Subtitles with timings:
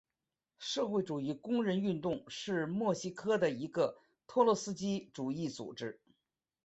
[0.57, 6.01] 社会主义工人运动是墨西哥的一个托洛茨基主义组织。